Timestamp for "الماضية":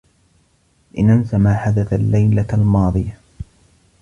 2.53-3.17